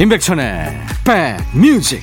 [0.00, 2.00] 임백천의 백뮤직.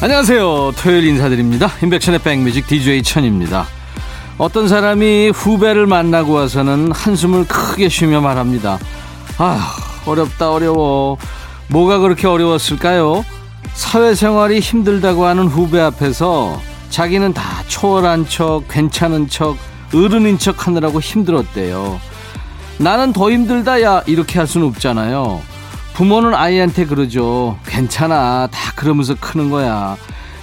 [0.00, 0.72] 안녕하세요.
[0.76, 1.72] 토요일 인사드립니다.
[1.82, 3.66] 임백천의 백뮤직 DJ 천입니다.
[4.38, 8.78] 어떤 사람이 후배를 만나고 와서는 한숨을 크게 쉬며 말합니다.
[9.36, 11.16] 아 어렵다 어려워.
[11.68, 13.24] 뭐가 그렇게 어려웠을까요?
[13.74, 16.60] 사회생활이 힘들다고 하는 후배 앞에서
[16.90, 19.56] 자기는 다 초월한 척, 괜찮은 척,
[19.94, 22.00] 어른인 척 하느라고 힘들었대요.
[22.78, 24.02] 나는 더 힘들다, 야.
[24.06, 25.40] 이렇게 할 수는 없잖아요.
[25.94, 27.58] 부모는 아이한테 그러죠.
[27.66, 28.48] 괜찮아.
[28.50, 29.96] 다 그러면서 크는 거야.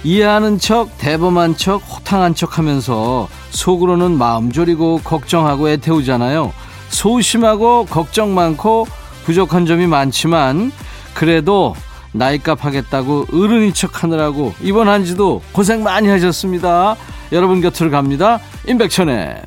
[0.04, 6.52] 이해하는 척, 대범한 척, 호탕한 척 하면서 속으로는 마음 졸이고 걱정하고 애태우잖아요.
[6.90, 8.86] 소심하고 걱정 많고
[9.28, 10.72] 부족한 점이 많지만
[11.12, 11.76] 그래도
[12.12, 16.96] 나이값 하겠다고 어른인 척 하느라고 이번 한 주도 고생 많이 하셨습니다.
[17.30, 18.40] 여러분 곁으로 갑니다.
[18.66, 19.42] 임백천의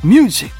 [0.00, 0.52] 백뮤직.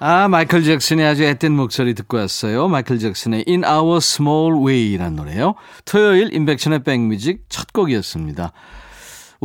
[0.00, 2.66] 아, 마이클 잭슨의 아주 앳된 목소리 듣고 왔어요.
[2.66, 5.54] 마이클 잭슨의 In Our Small Way라는 노래요.
[5.84, 8.50] 토요일 임백천의 백뮤직 첫 곡이었습니다.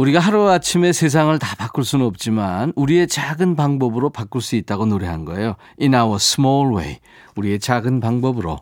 [0.01, 5.57] 우리가 하루아침에 세상을 다 바꿀 수는 없지만 우리의 작은 방법으로 바꿀 수 있다고 노래한 거예요.
[5.79, 6.97] In our small way.
[7.35, 8.61] 우리의 작은 방법으로.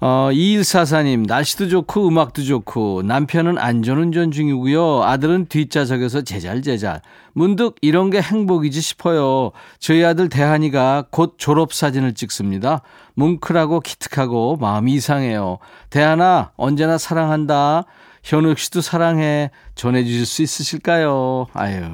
[0.00, 5.02] 어, 2144님, 날씨도 좋고 음악도 좋고 남편은 안전운전 중이고요.
[5.02, 7.02] 아들은 뒷좌석에서 제잘제잘.
[7.34, 9.50] 문득 이런 게 행복이지 싶어요.
[9.78, 12.80] 저희 아들 대한이가 곧 졸업사진을 찍습니다.
[13.14, 15.58] 뭉클하고 기특하고 마음이 이상해요.
[15.90, 17.84] 대한아, 언제나 사랑한다.
[18.22, 21.46] 현욱 씨도 사랑해 전해주실 수 있으실까요?
[21.52, 21.84] 아유,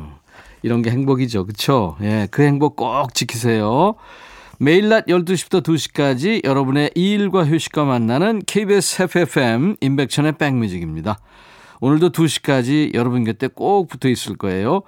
[0.62, 1.46] 이런 게 행복이죠.
[1.46, 1.96] 그쵸?
[2.02, 3.94] 예, 그 행복 꼭 지키세요.
[4.58, 11.18] 매일 낮 12시부터 2시까지 여러분의 일과 휴식과 만나는 KBS FFM 인백천의 백뮤직입니다.
[11.80, 14.82] 오늘도 2시까지 여러분 곁에 꼭 붙어 있을 거예요.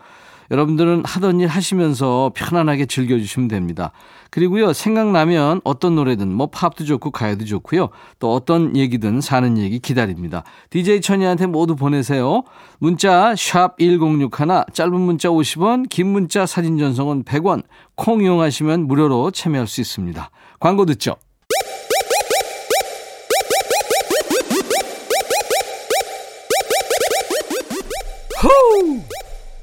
[0.51, 3.93] 여러분들은 하던 일 하시면서 편안하게 즐겨주시면 됩니다.
[4.31, 7.89] 그리고요, 생각나면 어떤 노래든 뭐 팝도 좋고 가요도 좋고요.
[8.19, 10.45] 또 어떤 얘기든 사는 얘기 기다립니다.
[10.71, 12.45] DJ 천이한테 모두 보내세요.
[12.79, 17.63] 문자 샵 1061, 짧은 문자 50원, 긴 문자 사진 전송은 100원,
[17.95, 20.31] 콩 이용하시면 무료로 참여할 수 있습니다.
[20.61, 21.17] 광고 듣죠.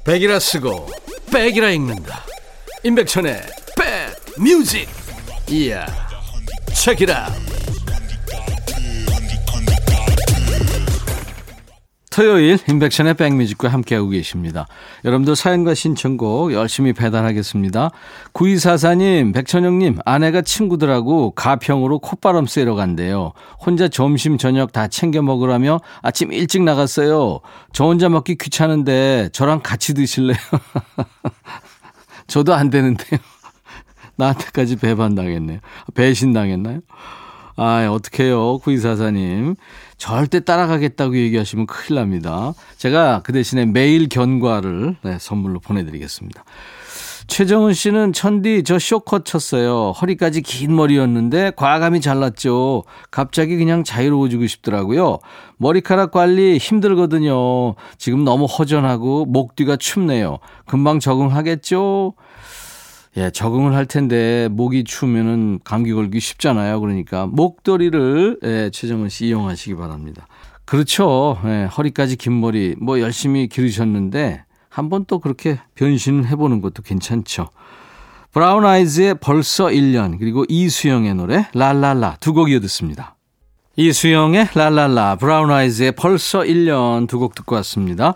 [0.04, 0.90] 백이라 쓰고
[1.32, 2.26] 백이라 읽는다.
[2.84, 3.42] 임백천의
[4.36, 4.90] 백뮤직.
[5.50, 5.86] 이야
[6.74, 7.30] 책이라
[12.14, 14.68] 토요일 인백션의 백뮤직과 함께하고 계십니다.
[15.04, 17.90] 여러분들 사연과 신청곡 열심히 배달하겠습니다.
[18.34, 23.34] 9244님, 백천영님, 아내가 친구들하고 가평으로 콧바람 쐬러 간대요.
[23.60, 27.40] 혼자 점심, 저녁 다 챙겨 먹으라며 아침 일찍 나갔어요.
[27.72, 30.38] 저 혼자 먹기 귀찮은데 저랑 같이 드실래요?
[32.28, 33.20] 저도 안 되는데요.
[34.18, 35.60] 나한테까지 배반당했네요.
[35.96, 36.82] 배신당했나요?
[37.56, 38.60] 아, 어떡해요.
[38.60, 39.56] 9244님.
[39.98, 42.54] 절대 따라가겠다고 얘기하시면 큰일 납니다.
[42.78, 46.44] 제가 그 대신에 매일 견과를 네, 선물로 보내드리겠습니다.
[47.28, 49.92] 최정은 씨는 천디 저 쇼컷 쳤어요.
[49.92, 52.84] 허리까지 긴 머리였는데 과감히 잘랐죠.
[53.12, 55.20] 갑자기 그냥 자유로워지고 싶더라고요.
[55.58, 57.76] 머리카락 관리 힘들거든요.
[57.98, 60.40] 지금 너무 허전하고 목 뒤가 춥네요.
[60.66, 62.14] 금방 적응하겠죠?
[63.18, 66.80] 예, 적응을 할 텐데 목이 추우면은 감기 걸기 쉽잖아요.
[66.80, 70.28] 그러니까 목도리를 예, 최정은 씨 이용하시기 바랍니다.
[70.66, 71.38] 그렇죠.
[71.46, 77.50] 예, 허리까지 긴 머리 뭐 열심히 기르셨는데 한번 또 그렇게 변신을 해보는 것도 괜찮죠.
[78.32, 83.16] 브라운 아이즈의 벌써 1년 그리고 이수영의 노래 랄랄라 두 곡 이어 듣습니다.
[83.76, 88.16] 이수영의 랄랄라 브라운 아이즈의 벌써 1년 두 곡 듣고 왔습니다.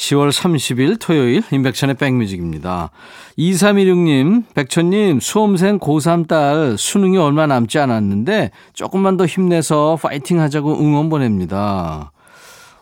[0.00, 2.90] 10월 30일 토요일 임백천의 백뮤직입니다.
[3.36, 11.10] 2316님, 백천님, 수험생 고3 딸 수능이 얼마 남지 않았는데 조금만 더 힘내서 파이팅 하자고 응원
[11.10, 12.12] 보냅니다.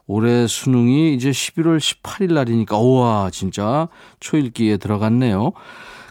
[0.07, 3.89] 올해 수능이 이제 11월 18일 날이니까, 우와, 진짜
[4.21, 5.53] 초읽기에 들어갔네요.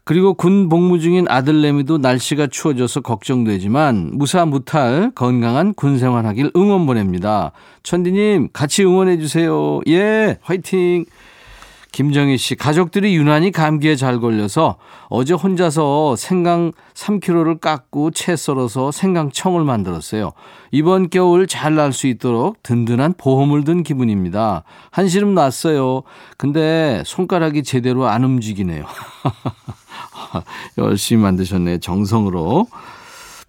[0.07, 7.51] 그리고 군 복무 중인 아들내미도 날씨가 추워져서 걱정되지만 무사 무탈 건강한 군 생활하길 응원 보냅니다.
[7.83, 9.81] 천디님 같이 응원해 주세요.
[9.89, 11.03] 예, 화이팅.
[11.91, 14.77] 김정희 씨, 가족들이 유난히 감기에 잘 걸려서
[15.09, 20.33] 어제 혼자서 생강 3kg를 깎고 채 썰어서 생강청을 만들었어요.
[20.71, 24.63] 이번 겨울 잘 날 수 있도록 든든한 보험을 든 기분입니다.
[24.91, 26.03] 한시름 났어요.
[26.37, 28.85] 근데 손가락이 제대로 안 움직이네요.
[30.77, 31.79] 열심히 만드셨네요.
[31.79, 32.67] 정성으로.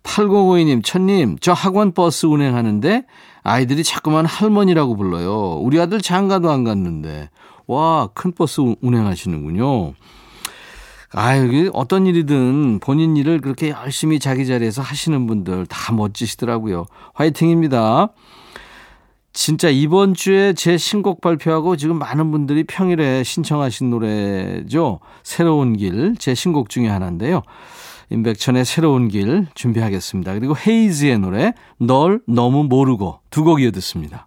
[0.04, 3.04] 8052님, 천님, 저 학원 버스 운행하는데
[3.42, 5.58] 아이들이 자꾸만 할머니라고 불러요.
[5.60, 7.28] 우리 아들 장가도 안 갔는데.
[7.68, 9.92] 와, 큰 버스 운행하시는군요.
[11.12, 16.86] 아유, 어떤 일이든 본인 일을 그렇게 열심히 자기 자리에서 하시는 분들 다 멋지시더라고요.
[17.14, 18.08] 화이팅입니다.
[19.32, 25.00] 진짜 이번 주에 제 신곡 발표하고 지금 많은 분들이 평일에 신청하신 노래죠.
[25.22, 27.42] 새로운 길, 제 신곡 중에 하나인데요.
[28.10, 30.32] 임백천의 새로운 길 준비하겠습니다.
[30.34, 34.26] 그리고 헤이즈의 노래 널 너무 모르고 두 곡 이어 듣습니다.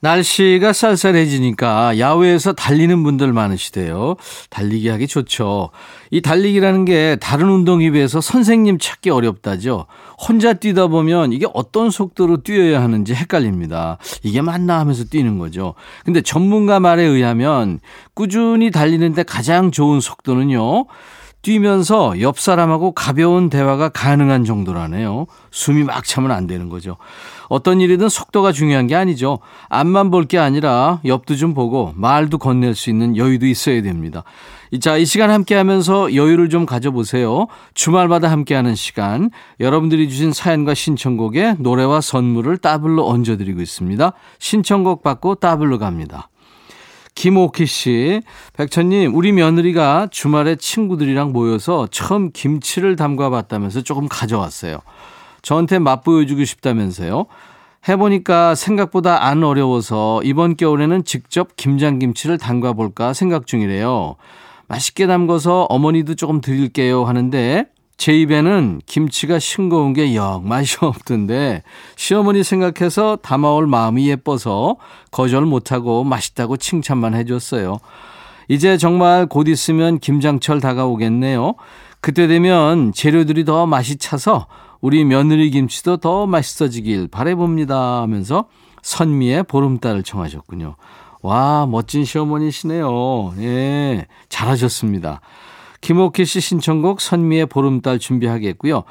[0.00, 4.16] 날씨가 쌀쌀해지니까 야외에서 달리는 분들 많으시대요.
[4.50, 5.70] 달리기 하기 좋죠.
[6.10, 9.86] 이 달리기라는 게 다른 운동에 비해서 선생님 찾기 어렵다죠.
[10.18, 13.98] 혼자 뛰다 보면 이게 어떤 속도로 뛰어야 하는지 헷갈립니다.
[14.22, 15.74] 이게 맞나 하면서 뛰는 거죠.
[16.04, 17.80] 근데 전문가 말에 의하면
[18.14, 20.86] 꾸준히 달리는데 가장 좋은 속도는요.
[21.42, 25.26] 뛰면서 옆 사람하고 가벼운 대화가 가능한 정도라네요.
[25.50, 26.96] 숨이 막 차면 안 되는 거죠.
[27.48, 29.38] 어떤 일이든 속도가 중요한 게 아니죠.
[29.68, 34.24] 앞만 볼 게 아니라 옆도 좀 보고 말도 건넬 수 있는 여유도 있어야 됩니다.
[34.80, 37.46] 자, 이 시간 함께 하면서 여유를 좀 가져보세요.
[37.72, 39.30] 주말마다 함께 하는 시간.
[39.60, 44.12] 여러분들이 주신 사연과 신청곡에 노래와 선물을 따블로 얹어드리고 있습니다.
[44.38, 46.28] 신청곡 받고 따블로 갑니다.
[47.18, 48.22] 김오키 씨,
[48.52, 54.78] 백천님, 우리 며느리가 주말에 친구들이랑 모여서 처음 김치를 담가 봤다면서 조금 가져왔어요.
[55.42, 57.26] 저한테 맛보여주고 싶다면서요.
[57.88, 64.14] 해보니까 생각보다 안 어려워서 이번 겨울에는 직접 김장김치를 담가 볼까 생각 중이래요.
[64.68, 67.66] 맛있게 담궈서 어머니도 조금 드릴게요 하는데
[67.98, 71.62] 제 입에는 김치가 싱거운 게 영 맛이 없던데
[71.96, 74.76] 시어머니 생각해서 담아올 마음이 예뻐서
[75.10, 77.78] 거절 못하고 맛있다고 칭찬만 해줬어요.
[78.46, 81.56] 이제 정말 곧 있으면 김장철 다가오겠네요.
[82.00, 84.46] 그때 되면 재료들이 더 맛이 차서
[84.80, 88.46] 우리 며느리 김치도 더 맛있어지길 바래봅니다 하면서
[88.82, 90.76] 선미의 보름달을 청하셨군요.
[91.20, 93.34] 와, 멋진 시어머니시네요.
[93.40, 95.20] 예, 잘하셨습니다.
[95.80, 98.84] 김옥희 씨 신청곡 선미의 보름달 준비하겠고요.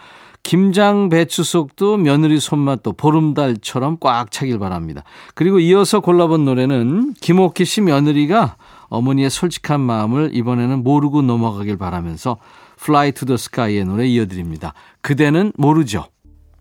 [0.43, 5.03] 김장 배추 속도 며느리 손맛도 보름달처럼 꽉 차길 바랍니다.
[5.35, 8.55] 그리고 이어서 골라본 노래는 김옥희 씨 며느리가
[8.87, 12.37] 어머니의 솔직한 마음을 이번에는 모르고 넘어가길 바라면서
[12.79, 14.73] Fly to the Sky의 노래 이어드립니다.
[15.01, 16.05] 그대는 모르죠.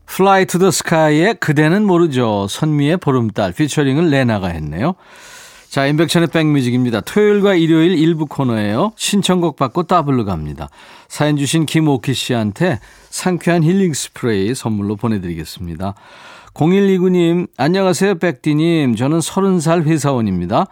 [0.08, 2.46] Fly to the Sky의 그대는 모르죠.
[2.48, 4.94] 선미의 보름달 피처링을 레나가 했네요.
[5.68, 7.00] 자, 임백천의 백뮤직입니다.
[7.02, 8.92] 토요일과 일요일 일부 코너예요.
[8.96, 10.68] 신청곡 받고 따블로 갑니다.
[11.08, 12.80] 사연 주신 김오키 씨한테
[13.10, 15.94] 상쾌한 힐링 스프레이 선물로 보내드리겠습니다.
[16.54, 18.96] 0129님, 안녕하세요, 백디님.
[18.96, 20.66] 저는 30살 회사원입니다.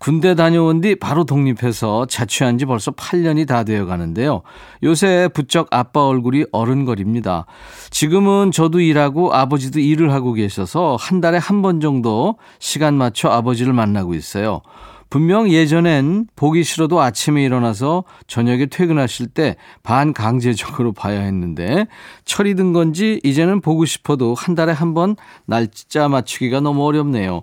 [0.00, 4.40] 군대 다녀온 뒤 바로 독립해서 자취한 지 벌써 8년이 다 되어 가는데요.
[4.82, 7.44] 요새 부쩍 아빠 얼굴이 어른거립니다.
[7.90, 13.74] 지금은 저도 일하고 아버지도 일을 하고 계셔서 한 달에 한 번 정도 시간 맞춰 아버지를
[13.74, 14.62] 만나고 있어요.
[15.10, 21.86] 분명 예전엔 보기 싫어도 아침에 일어나서 저녁에 퇴근하실 때 반강제적으로 봐야 했는데
[22.24, 27.42] 철이 든 건지 이제는 보고 싶어도 한 달에 한 번 날짜 맞추기가 너무 어렵네요.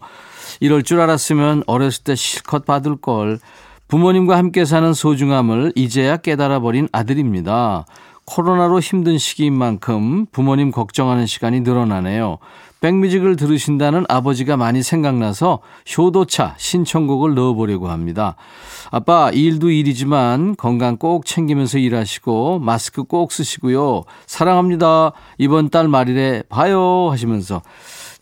[0.60, 3.40] 이럴 줄 알았으면 어렸을 때 실컷 받을 걸.
[3.88, 7.86] 부모님과 함께 사는 소중함을 이제야 깨달아 버린 아들입니다.
[8.26, 12.40] 코로나로 힘든 시기인 만큼 부모님 걱정하는 시간이 늘어나네요.
[12.82, 15.60] 백뮤직을 들으신다는 아버지가 많이 생각나서
[15.98, 18.36] 효도차 신청곡을 넣어보려고 합니다.
[18.92, 24.04] 아빠, 일도 일이지만 건강 꼭 챙기면서 일하시고 마스크 꼭 쓰시고요.
[24.28, 25.14] 사랑합니다.
[25.38, 27.62] 이번 달 말일에 봐요 하시면서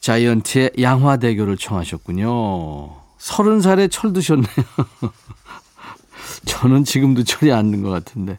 [0.05, 2.91] 자이언티의 양화대교를 청하셨군요.
[3.17, 4.45] 서른 살에 철 드셨네요.
[6.45, 8.37] 저는 지금도 철이 안 든 것 같은데.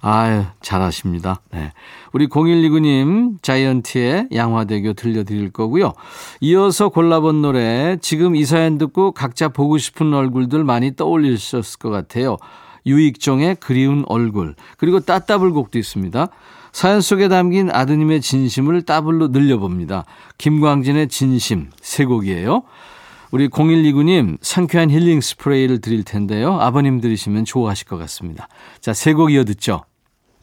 [0.00, 1.42] 아유, 잘하십니다.
[1.52, 1.72] 네.
[2.14, 5.92] 우리 0129님, 자이언티의 양화대교 들려드릴 거고요.
[6.40, 12.38] 이어서 골라본 노래, 지금 이 사연 듣고 각자 보고 싶은 얼굴들 많이 떠올리셨을 것 같아요.
[12.86, 16.28] 유익종의 그리운 얼굴, 그리고 따따블곡도 있습니다.
[16.74, 20.04] 사연 속에 담긴 아드님의 진심을 따블로 늘려봅니다.
[20.38, 22.64] 김광진의 진심, 세 곡이에요.
[23.30, 26.58] 우리 0129님 상쾌한 힐링 스프레이를 드릴 텐데요.
[26.60, 28.48] 아버님 들으시면 좋아하실 것 같습니다.
[28.80, 29.84] 자, 세 곡 이어 듣죠.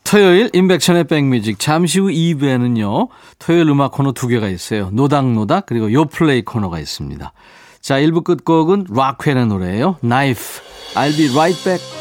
[0.06, 3.10] 토요일 인백션의 백뮤직 잠시 후 2부에는요.
[3.38, 4.90] 토요일 음악 코너 두 개가 있어요.
[4.94, 7.34] 노닥노닥 그리고 요플레이 코너가 있습니다.
[7.82, 9.98] 자 1부 끝곡은 락회의 노래예요.
[10.02, 10.64] Knife.
[10.96, 12.01] I'll be right back.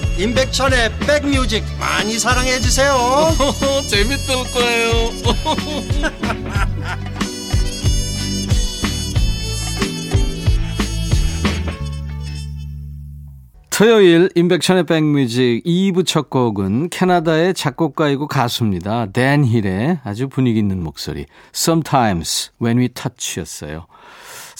[0.17, 2.95] 임백천의 백뮤직 많이 사랑해 주세요
[3.89, 4.91] 재밌을 거예요
[13.81, 19.07] 토요일 인백션의 백뮤직 2부 첫 곡은 캐나다의 작곡가이고 가수입니다.
[19.07, 21.25] 댄 힐의 아주 분위기 있는 목소리
[21.55, 23.87] Sometimes When We Touch였어요.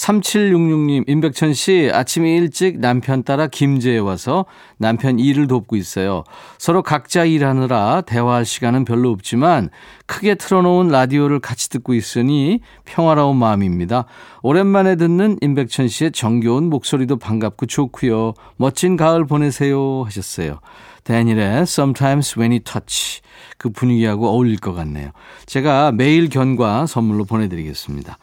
[0.01, 4.46] 3766님, 임백천 씨, 아침에 일찍 남편 따라 김제에 와서
[4.77, 6.24] 남편 일을 돕고 있어요.
[6.58, 9.70] 서로 각자 일하느라 대화할 시간은 별로 없지만
[10.08, 14.05] 크게 틀어놓은 라디오를 같이 듣고 있으니 평화로운 마음입니다.
[14.41, 18.34] 오랜만에 듣는 임백천 씨의 정겨운 목소리도 반갑고 좋고요.
[18.58, 20.62] 멋진 가을 보내세요 하셨어요.
[21.03, 23.22] 데니의 Sometimes When You Touch
[23.60, 25.12] 그 분위기하고 어울릴 것 같네요.
[25.46, 28.17] 제가 매일 견과 선물로 보내드리겠습니다.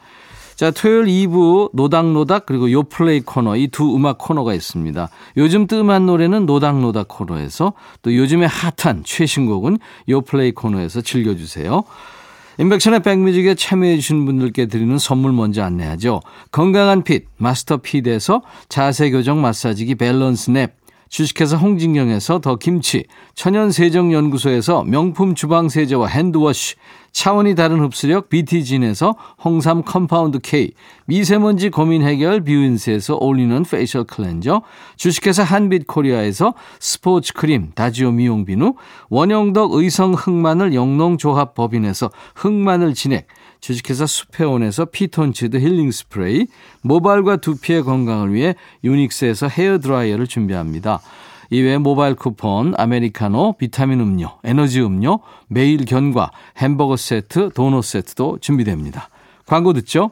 [0.59, 5.07] 자, 토요일 2부 노닥노닥 그리고 요플레이 코너 이 두 음악 코너가 있습니다.
[5.37, 9.77] 요즘 뜸한 노래는 노닥노닥 코너에서 또 요즘에 핫한 최신곡은
[10.09, 11.85] 요플레이 코너에서 즐겨주세요.
[12.57, 16.19] 임백천의 백뮤직에 참여해 주신 분들께 드리는 선물 먼저 안내하죠.
[16.51, 20.75] 건강한 fit 마스터 핏에서 자세 교정 마사지기 밸런스 냅
[21.09, 26.75] 주식회사 홍진경에서 더 김치, 천연세정연구소에서 명품 주방세제와 핸드워시,
[27.11, 30.71] 차원이 다른 흡수력 BT진에서 홍삼 compound K,
[31.07, 34.61] 미세먼지 고민 해결 뷰인스에서 올리는 facial cleanser,
[34.95, 38.75] 주식회사 한빛코리아에서 스포츠 크림 다지오 미용 비누,
[39.09, 43.25] 원형덕 의성 흑마늘 영농조합 법인에서 흑마늘 진액,
[43.59, 46.47] 주식회사 수페온에서 피톤치드 힐링 스프레이,
[46.81, 51.01] 모발과 두피의 건강을 위해 유닉스에서 헤어 드라이어를 준비합니다.
[51.51, 59.09] 이외에 모바일 쿠폰, 아메리카노, 비타민 음료, 에너지 음료, 매일 견과, 햄버거 세트, 도넛 세트도 준비됩니다.
[59.45, 60.11] 광고 듣죠?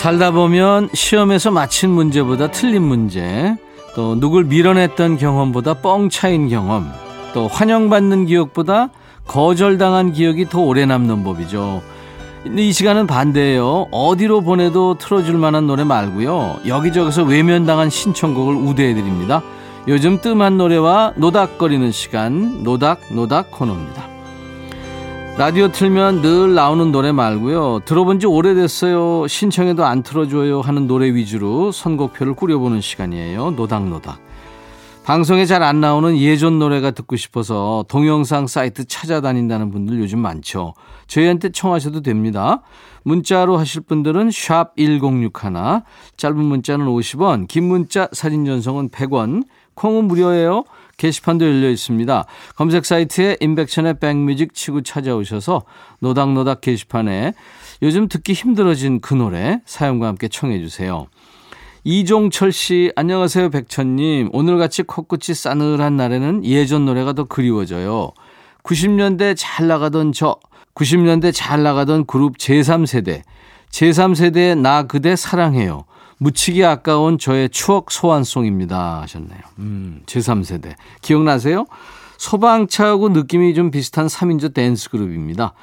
[0.00, 3.54] 살다 보면 시험에서 맞힌 문제보다 틀린 문제,
[3.94, 6.90] 또 누굴 밀어냈던 경험보다 뻥 차인 경험,
[7.34, 8.88] 또 환영받는 기억보다
[9.26, 11.82] 거절당한 기억이 더 오래 남는 법이죠.
[12.42, 13.88] 근데 이 시간은 반대예요.
[13.90, 16.60] 어디로 보내도 틀어줄 만한 노래 말고요.
[16.66, 19.42] 여기저기서 외면당한 신청곡을 우대해드립니다.
[19.86, 24.19] 요즘 뜸한 노래와 노닥거리는 시간, 노닥노닥 노닥 코너입니다.
[25.38, 27.80] 라디오 틀면 늘 나오는 노래 말고요.
[27.86, 29.26] 들어본 지 오래됐어요.
[29.26, 33.52] 신청해도 안 틀어줘요 하는 노래 위주로 선곡표를 꾸려보는 시간이에요.
[33.52, 34.18] 노닥노닥.
[35.02, 40.74] 방송에 잘 안 나오는 예전 노래가 듣고 싶어서 동영상 사이트 찾아다닌다는 분들 요즘 많죠.
[41.06, 42.60] 저희한테 청하셔도 됩니다.
[43.02, 45.32] 문자로 하실 분들은 샵 1061,
[46.18, 49.44] 짧은 문자는 50원, 긴 문자 사진 전송은 100원,
[49.74, 50.64] 콩은 무료예요.
[51.00, 52.26] 게시판도 열려 있습니다.
[52.56, 55.62] 검색 사이트에 인백션의 백뮤직 치고 찾아오셔서
[56.00, 57.32] 노닥노닥 게시판에
[57.82, 61.06] 요즘 듣기 힘들어진 그 노래 사연과 함께 청해 주세요.
[61.84, 64.28] 이종철 씨, 안녕하세요, 백천님.
[64.34, 68.10] 오늘같이 코끝이 싸늘한 날에는 예전 노래가 더 그리워져요.
[68.62, 70.36] 90년대 잘 나가던 저,
[70.74, 73.22] 90년대 잘 나가던 그룹 제3세대,
[73.70, 75.84] 제3세대의 나 그대 사랑해요.
[76.22, 79.40] 묻히기 아까운 저의 추억 소환송입니다 하셨네요.
[79.58, 80.74] 음, 제3세대.
[81.00, 81.64] 기억나세요?
[82.18, 85.54] 소방차하고 느낌이 좀 비슷한 3인조 댄스 그룹입니다.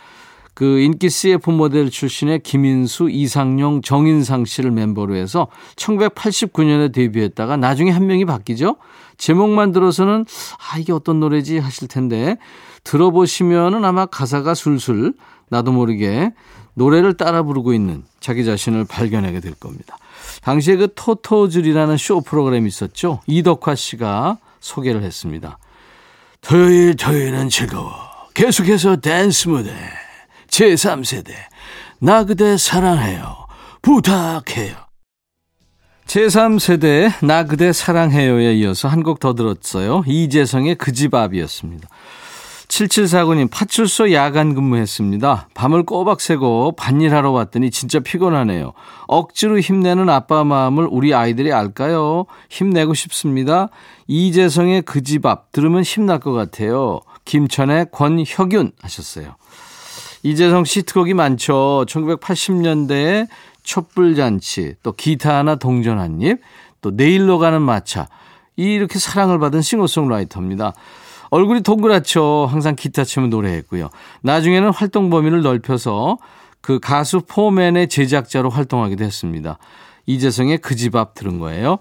[0.56, 8.08] 그 인기 CF 모델 출신의 김인수, 이상용, 정인상 씨를 멤버로 해서 1989년에 데뷔했다가 나중에 한
[8.08, 8.78] 명이 바뀌죠.
[9.18, 10.26] 제목만 들어서는
[10.58, 12.38] 아 이게 어떤 노래지 하실 텐데
[12.84, 15.14] 들어보시면은 아마 가사가 술술
[15.50, 16.32] 나도 모르게
[16.74, 19.98] 노래를 따라 부르고 있는 자기 자신을 발견하게 될 겁니다.
[20.42, 23.22] 당시에 그 토토즐이라는 쇼 프로그램이 있었죠.
[23.28, 25.58] 이덕화 씨가 소개를 했습니다.
[26.42, 27.92] 토요일 토요일은 즐거워.
[28.34, 29.74] 계속해서 댄스 무대.
[30.50, 31.34] 제3세대.
[32.00, 33.48] 나 그대 사랑해요.
[33.82, 34.76] 부탁해요.
[36.06, 40.04] 제3세대 나 그대 사랑해요에 이어서 한 곡 더 들었어요.
[40.08, 41.90] 이재성의 그 집 앞이었습니다.
[42.68, 45.50] 7749님, 파출소 야간 근무했습니다.
[45.54, 48.74] 밤을 꼬박 새고 반일하러 왔더니 진짜 피곤하네요.
[49.08, 52.26] 억지로 힘내는 아빠 마음을 우리 아이들이 알까요?
[52.50, 53.70] 힘내고 싶습니다.
[54.08, 57.00] 이재성의 그 집 앞 들으면 힘날 것 같아요.
[57.26, 59.36] 김천의 권혁윤 하셨어요.
[60.24, 61.86] 이재성 씨 트곡이 많죠.
[61.88, 63.28] 1980년대에
[63.64, 66.40] 촛불잔치, 또 기타 하나 동전 한 입,
[66.82, 68.08] 또 내일로 가는 마차.
[68.56, 70.74] 이렇게 사랑을 받은 싱어송라이터입니다.
[71.30, 72.48] 얼굴이 동그랗죠.
[72.50, 73.90] 항상 기타 치면 노래했고요.
[74.22, 76.18] 나중에는 활동 범위를 넓혀서
[76.62, 79.58] 그 가수 포맨의 제작자로 활동하기도 했습니다.
[80.06, 81.80] 이재성의 그 집 앞 들은 거예요.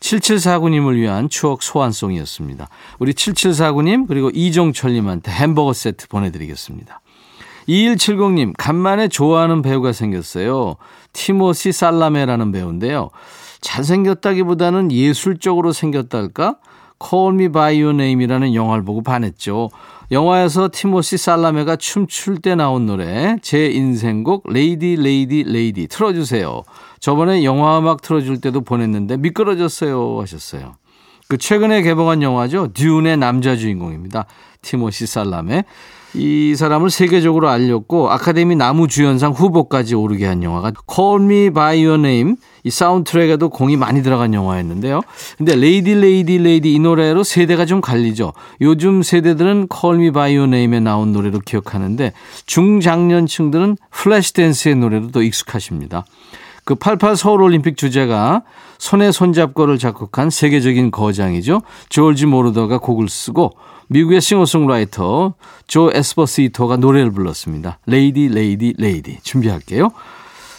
[0.00, 2.68] 7749님을 위한 추억 소환송이었습니다.
[2.98, 7.00] 우리 7749님 그리고 이종철님한테 햄버거 세트 보내드리겠습니다.
[7.68, 10.76] 2170님 간만에 좋아하는 배우가 생겼어요.
[11.14, 13.10] 티모시 살라메라는 배우인데요.
[13.62, 16.56] 잘생겼다기보다는 예술적으로 생겼달까?
[17.08, 19.70] Call Me By Your Name이라는 영화를 보고 반했죠.
[20.10, 26.62] 영화에서 티모시 살라메가 춤출 때 나온 노래 제 인생곡 Lady Lady Lady 틀어주세요.
[27.00, 30.74] 저번에 영화 음악 틀어줄 때도 보냈는데 미끄러졌어요 하셨어요.
[31.28, 32.68] 그 최근에 개봉한 영화죠.
[32.74, 34.26] 듄의 남자 주인공입니다.
[34.62, 35.64] 티모시 살라메.
[36.14, 41.98] 이 사람을 세계적으로 알렸고 아카데미 남우 주연상 후보까지 오르게 한 영화가 Call Me By Your
[41.98, 45.02] Name 이 사운드트랙에도 공이 많이 들어간 영화였는데요.
[45.36, 48.32] 근데 Lady Lady Lady 이 노래로 세대가 좀 갈리죠.
[48.62, 52.12] 요즘 세대들은 By Your Name에 나온 노래로 기억하는데
[52.46, 56.06] 중장년층들은 Flashdance의 노래로 더 익숙하십니다.
[56.64, 58.42] 그 88 서울올림픽 주제가
[58.78, 61.60] 손에 손잡고를 작곡한 세계적인 거장이죠.
[61.90, 63.52] 조지 모로더가 곡을 쓰고
[63.88, 65.34] 미국의 싱어송라이터
[65.66, 67.78] 조 에스포지토가 노래를 불렀습니다.
[67.84, 69.90] Lady Lady Lady 준비할게요.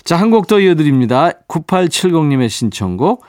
[0.05, 1.31] 자, 한 곡 더 이어드립니다.
[1.47, 3.23] 9870님의 신청곡.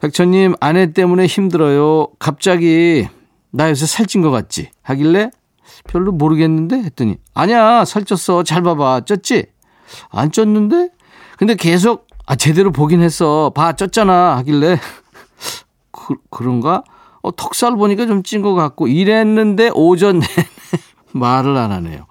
[0.00, 2.08] 백천님, 아내 때문에 힘들어요.
[2.18, 3.08] 갑자기,
[3.50, 4.70] 나 요새 살찐 것 같지?
[4.82, 5.30] 하길래,
[5.88, 6.76] 별로 모르겠는데?
[6.82, 8.44] 했더니, 아니야, 살쪘어.
[8.44, 9.00] 잘 봐봐.
[9.02, 9.46] 쪘지?
[10.10, 10.90] 안 쪘는데?
[11.38, 13.50] 근데 계속, 아, 제대로 보긴 했어.
[13.54, 14.34] 봐, 쪘잖아.
[14.36, 14.78] 하길래,
[15.92, 16.82] 그, 그런가?
[17.22, 20.32] 어, 턱살 보니까 좀 찐 것 같고 이랬는데 오전 내내
[21.12, 22.06] 말을 안 하네요.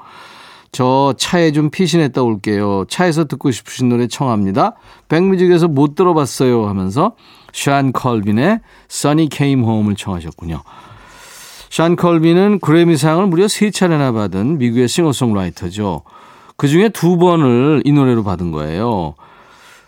[0.71, 2.86] 저 차에 좀 피신했다 올게요.
[2.89, 4.73] 차에서 듣고 싶으신 노래 청합니다.
[5.10, 7.15] 백뮤직에서 못 들어봤어요 하면서
[7.53, 10.62] 샤안 컬빈의 Sunny Came Home을 청하셨군요.
[11.69, 16.03] 샤안 컬빈은 그래미상을 무려 세 차례나 받은 미국의 싱어송라이터죠.
[16.56, 19.15] 그 중에 두 번을 이 노래로 받은 거예요.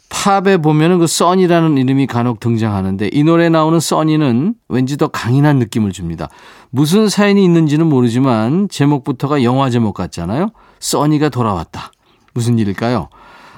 [0.10, 5.92] 팝에 보면은 그 써니라는 이름이 간혹 등장하는데 이 노래에 나오는 써니는 왠지 더 강인한 느낌을
[5.92, 6.30] 줍니다.
[6.72, 10.50] 무슨 사연이 있는지는 모르지만 제목부터가 영화 제목 같잖아요.
[10.80, 11.92] 써니가 돌아왔다.
[12.34, 13.10] 무슨 일일까요?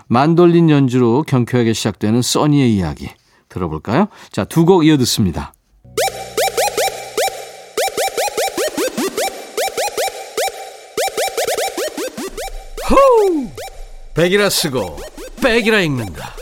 [0.07, 3.09] 만돌린 연주로 경쾌하게 시작되는 써니의 이야기
[3.49, 4.07] 들어볼까요?
[4.31, 5.53] 자, 두 곡 이어 듣습니다.
[12.89, 13.49] 호!
[14.13, 14.99] 백이라 쓰고
[15.41, 16.33] 백이라 읽는다.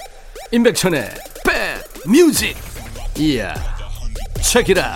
[0.52, 1.10] 임백천의
[1.46, 2.56] 백 뮤직.
[3.18, 3.54] 이야.
[4.42, 4.96] 체키라.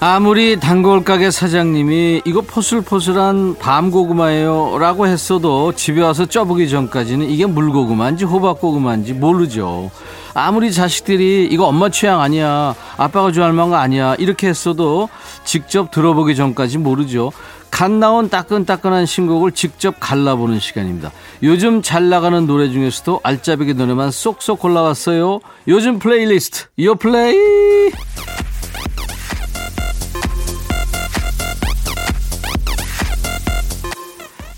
[0.00, 8.24] 아무리 단골 가게 사장님이 이거 포슬포슬한 밤고구마예요 라고 했어도 집에 와서 쪄보기 전까지는 이게 물고구마인지
[8.24, 9.90] 호박고구마인지 모르죠.
[10.34, 15.08] 아무리 자식들이 이거 엄마 취향 아니야 아빠가 좋아할 만한 거 아니야 이렇게 했어도
[15.44, 17.32] 직접 들어보기 전까지 모르죠.
[17.68, 21.10] 갓 나온 따끈따끈한 신곡을 직접 갈라보는 시간입니다.
[21.42, 25.40] 요즘 잘 나가는 노래 중에서도 알짜배기 노래만 쏙쏙 골라왔어요.
[25.66, 27.34] 요즘 플레이리스트, 요 플레이!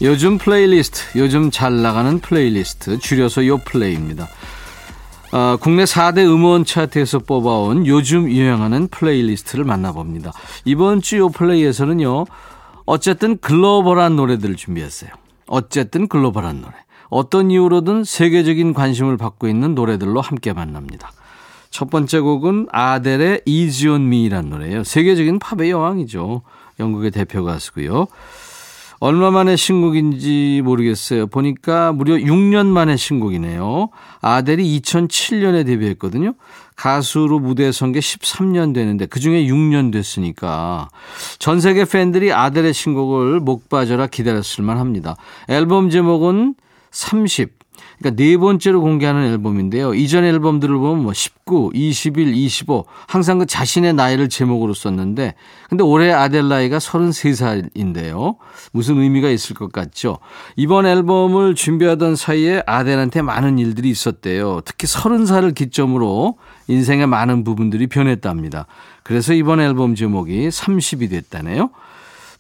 [0.03, 4.29] 요즘 플레이리스트, 요즘 잘 나가는 플레이리스트, 줄여서 요 플레이입니다.
[5.33, 10.33] 어, 국내 4대 음원 차트에서 뽑아온 요즘 유행하는 플레이리스트를 만나봅니다.
[10.65, 12.25] 이번 주 요 플레이에서는요,
[12.87, 15.11] 어쨌든 글로벌한 노래들을 준비했어요.
[15.47, 16.75] 어쨌든 글로벌한 노래.
[17.11, 21.13] 어떤 이유로든 세계적인 관심을 받고 있는 노래들로 함께 만납니다.
[21.69, 24.83] 첫 번째 곡은 아델의 Easy on Me란 노래예요.
[24.83, 26.43] 세계적인 팝의 여왕이죠.
[26.81, 28.07] 영국의 대표 가수고요.
[29.03, 31.27] 얼마 만에 신곡인지 모르겠어요.
[31.27, 33.89] 보니까 무려 6년 만에 신곡이네요.
[34.21, 36.35] 아델이 2007년에 데뷔했거든요.
[36.77, 40.89] 가수로 무대에 선 게 13년 되는데 그중에 6년 됐으니까
[41.39, 45.17] 전 세계 팬들이 아델의 신곡을 목 빠져라 기다렸을 만합니다.
[45.49, 46.55] 앨범 제목은
[46.91, 47.60] 30
[48.01, 49.95] 그러니까 네 번째로 공개하는 앨범인데요.
[49.95, 55.35] 이전 앨범들을 보면 뭐 19, 21, 25 항상 그 자신의 나이를 제목으로 썼는데
[55.69, 58.37] 근데 올해 아델 나이가 33살인데요.
[58.73, 60.19] 무슨 의미가 있을 것 같죠?
[60.57, 64.63] 이번 앨범을 준비하던 사이에 아델한테 많은 일들이 있었대요.
[64.65, 68.67] 특히 30살을 기점으로 인생의 많은 부분들이 변했답니다.
[69.03, 71.71] 그래서 이번 앨범 제목이 30이 됐다네요.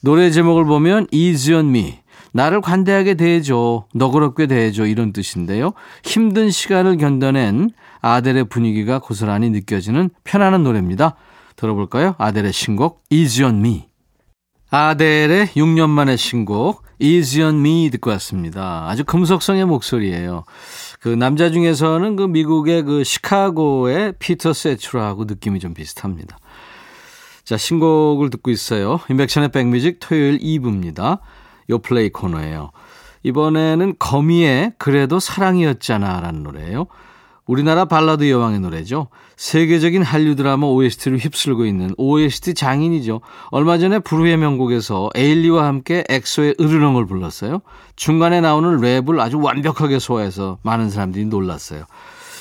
[0.01, 1.99] 노래 제목을 보면 Easy on Me
[2.33, 5.73] 나를 관대하게 대해줘, 너그럽게 대해줘 이런 뜻인데요.
[6.05, 11.16] 힘든 시간을 견뎌낸 아델의 분위기가 고스란히 느껴지는 편안한 노래입니다.
[11.57, 12.14] 들어볼까요?
[12.19, 13.87] 아델의 신곡 Easy on Me.
[14.71, 18.88] 아델의 6년 만의 신곡 Easy on Me 듣고 왔습니다.
[18.88, 20.45] 아주 금속성의 목소리예요.
[21.01, 26.38] 그 남자 중에서는 그 미국의 그 시카고의 피터 세츄라하고 느낌이 좀 비슷합니다.
[27.45, 29.01] 자, 신곡을 듣고 있어요.
[29.09, 31.19] 인백션의 백뮤직 토요일 2부입니다.
[31.70, 32.70] 요플레이 코너예요.
[33.22, 36.87] 이번에는 거미의 그래도 사랑이었잖아 라는 노래예요.
[37.46, 39.09] 우리나라 발라드 여왕의 노래죠.
[39.37, 43.22] 세계적인 한류 드라마 OST를 휩쓸고 있는 OST 장인이죠.
[43.50, 47.61] 얼마 전에 불후의 명곡에서 에일리와 함께 엑소의 으르렁을 불렀어요.
[47.96, 51.87] 중간에 나오는 랩을 아주 완벽하게 소화해서 많은 사람들이 놀랐어요.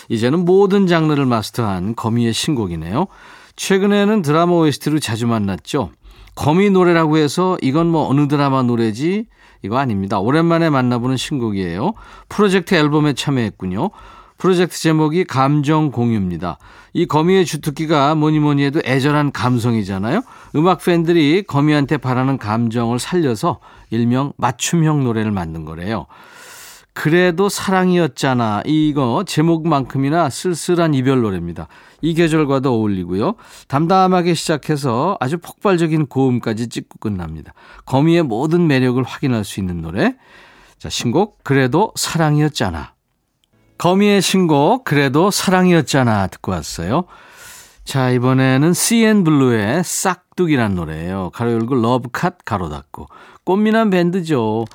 [0.10, 3.08] 이제는 모든 장르를 마스터한 거미의 신곡이네요.
[3.56, 5.90] 최근에는 드라마 OST로 자주 만났죠.
[6.36, 9.26] 거미 노래라고 해서 이건 뭐 어느 드라마 노래지?
[9.62, 10.20] 이거 아닙니다.
[10.20, 11.94] 오랜만에 만나보는 신곡이에요.
[12.30, 13.90] 프로젝트 앨범에 참여했군요.
[14.38, 16.58] 프로젝트 제목이 감정 공유입니다.
[16.94, 20.22] 이 거미의 주특기가 뭐니 뭐니 해도 애절한 감성이잖아요.
[20.56, 26.06] 음악 팬들이 거미한테 바라는 감정을 살려서 일명 맞춤형 노래를 만든 거래요.
[27.00, 28.64] 그래도 사랑이었잖아.
[28.66, 31.70] 이거 제목만큼이나 쓸쓸한 이별 노래입니다.
[32.02, 33.36] 이 계절과도 어울리고요.
[33.70, 37.54] 담담하게 시작해서 아주 폭발적인 고음까지 찍고 끝납니다.
[37.86, 40.18] 거미의 모든 매력을 확인할 수 있는 노래.
[40.78, 42.96] 자, 신곡 그래도 사랑이었잖아.
[43.78, 47.06] 거미의 신곡 그래도 사랑이었잖아 듣고 왔어요.
[47.90, 51.32] 자, 이번에는 CN블루의 싹둑이란 노래예요.
[51.34, 53.08] 가로 열고 러브컷 가로 닫고.
[53.46, 54.66] 꽃미남 밴드죠.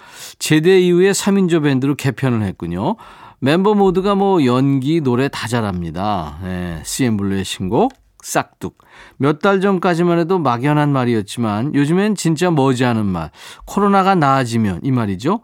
[0.41, 2.97] 제대 이후에 3인조 밴드로 개편을 했군요.
[3.39, 6.41] 멤버 모두가 뭐 연기, 노래 다 잘합니다.
[6.43, 8.79] 네, CN블루의 신곡 싹둑.
[9.19, 13.31] 몇 달 전까지만 해도 막연한 말이었지만 요즘엔 진짜 머지않은 말.
[13.65, 15.39] 코로나가 나아지면 이 말이죠.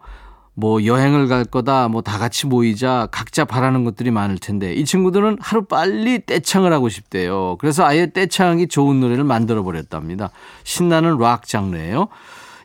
[0.61, 5.39] 뭐 여행을 갈 거다, 뭐 다 같이 모이자, 각자 바라는 것들이 많을 텐데 이 친구들은
[5.41, 7.57] 하루 빨리 떼창을 하고 싶대요.
[7.59, 10.29] 그래서 아예 떼창하기 좋은 노래를 만들어 버렸답니다.
[10.63, 12.09] 신나는 락 장르예요.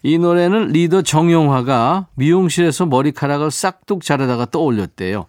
[0.02, 5.24] 이 노래는 리더 정용화가 미용실에서 머리카락을 싹둑 자르다가 떠올렸대요.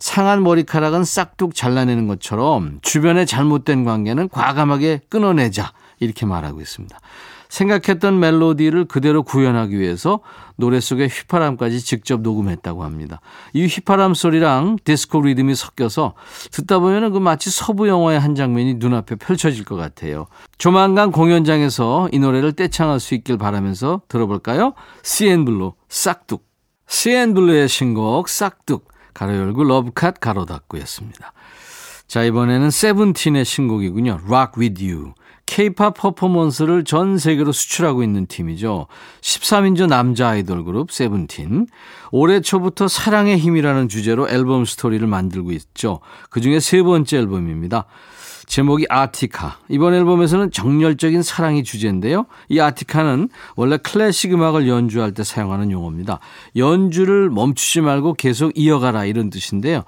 [0.00, 6.98] 상한 머리카락은 싹둑 잘라내는 것처럼 주변의 잘못된 관계는 과감하게 끊어내자 이렇게 말하고 있습니다.
[7.50, 10.20] 생각했던 멜로디를 그대로 구현하기 위해서
[10.56, 13.20] 노래 속에 휘파람까지 직접 녹음했다고 합니다.
[13.52, 16.14] 이 휘파람 소리랑 디스코 리듬이 섞여서
[16.52, 20.26] 듣다 보면 그 마치 서부 영화의 한 장면이 눈앞에 펼쳐질 것 같아요.
[20.56, 24.74] 조만간 공연장에서 이 노래를 떼창할 수 있길 바라면서 들어볼까요?
[25.02, 26.48] CN블루 싹둑.
[26.86, 28.88] CN블루의 신곡 싹둑.
[29.12, 31.32] 가로 열고 Love Cut 가로 닫고였습니다.
[32.06, 34.20] 자, 이번에는 세븐틴의 신곡이군요.
[34.26, 35.14] Rock with you.
[35.50, 38.86] 케이팝 퍼포먼스를 전 세계로 수출하고 있는 팀이죠.
[39.20, 41.66] 13인조 남자 아이돌 그룹 세븐틴.
[42.12, 45.98] 올해 초부터 사랑의 힘이라는 주제로 앨범 스토리를 만들고 있죠.
[46.30, 47.86] 그중에 세 번째 앨범입니다.
[48.46, 49.58] 제목이 아티카.
[49.68, 52.26] 이번 앨범에서는 정열적인 사랑이 주제인데요.
[52.48, 56.20] 이 아티카는 원래 클래식 음악을 연주할 때 사용하는 용어입니다.
[56.54, 59.82] 연주를 멈추지 말고 계속 이어가라 이런 뜻인데요.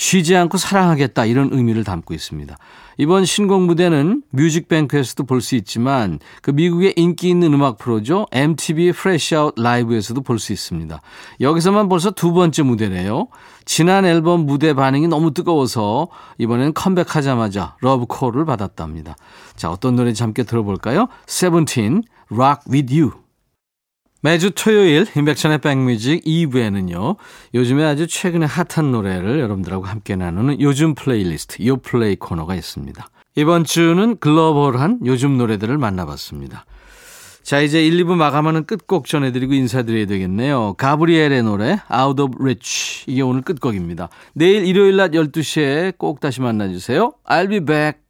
[0.00, 2.56] 쉬지 않고 사랑하겠다 이런 의미를 담고 있습니다.
[2.96, 8.26] 이번 신곡 무대는 뮤직뱅크에서도 볼 수 있지만 그 미국의 인기 있는 음악 프로죠.
[8.32, 11.02] MTV Fresh Out Live에서도 볼 수 있습니다.
[11.42, 13.28] 여기서만 벌써 두 번째 무대네요.
[13.66, 16.08] 지난 앨범 무대 반응이 너무 뜨거워서
[16.38, 19.16] 이번엔 컴백하자마자 러브콜을 받았답니다.
[19.54, 21.08] 자, 어떤 노래인지 함께 들어볼까요?
[21.26, 23.12] 세븐틴, Rock With You.
[24.22, 27.16] 매주 토요일 임백천의 백뮤직 2부에는요.
[27.54, 33.08] 요즘에 아주 최근에 핫한 노래를 여러분들하고 함께 나누는 요즘 플레이리스트 요플레이 코너가 있습니다.
[33.36, 36.66] 이번 주는 글로벌한 요즘 노래들을 만나봤습니다.
[37.42, 40.74] 자 이제 1, 2부 마감하는 끝곡 전해드리고 인사드려야 되겠네요.
[40.74, 44.10] 가브리엘의 노래 Out of Reach 이게 오늘 끝곡입니다.
[44.34, 47.14] 내일 일요일 낮 12시에 꼭 다시 만나주세요.
[47.24, 48.09] I'll be back.